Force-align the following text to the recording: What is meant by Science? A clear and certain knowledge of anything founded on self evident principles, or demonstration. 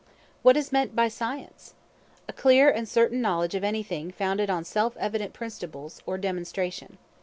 What 0.41 0.57
is 0.57 0.71
meant 0.71 0.95
by 0.95 1.09
Science? 1.09 1.75
A 2.27 2.33
clear 2.33 2.71
and 2.71 2.89
certain 2.89 3.21
knowledge 3.21 3.53
of 3.53 3.63
anything 3.63 4.09
founded 4.09 4.49
on 4.49 4.63
self 4.63 4.97
evident 4.97 5.31
principles, 5.31 6.01
or 6.07 6.17
demonstration. 6.17 6.97